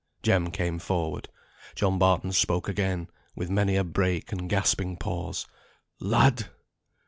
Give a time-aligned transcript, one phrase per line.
[0.23, 1.29] Jem came forward.
[1.75, 5.45] John Barton spoke again, with many a break and gasping pause,
[5.99, 6.49] "Lad!